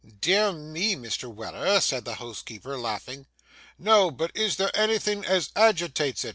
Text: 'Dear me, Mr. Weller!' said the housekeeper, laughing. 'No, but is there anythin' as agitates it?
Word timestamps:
'Dear 0.19 0.51
me, 0.51 0.95
Mr. 0.95 1.31
Weller!' 1.31 1.79
said 1.79 2.05
the 2.05 2.15
housekeeper, 2.15 2.75
laughing. 2.75 3.27
'No, 3.77 4.09
but 4.09 4.31
is 4.33 4.55
there 4.55 4.75
anythin' 4.75 5.23
as 5.25 5.51
agitates 5.55 6.25
it? 6.25 6.29